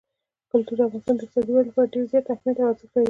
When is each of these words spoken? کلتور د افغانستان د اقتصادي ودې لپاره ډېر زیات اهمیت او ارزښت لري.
کلتور 0.51 0.77
د 0.79 0.81
افغانستان 0.87 1.15
د 1.17 1.21
اقتصادي 1.23 1.51
ودې 1.51 1.67
لپاره 1.69 1.91
ډېر 1.93 2.05
زیات 2.11 2.25
اهمیت 2.27 2.57
او 2.59 2.69
ارزښت 2.71 2.91
لري. 2.93 2.99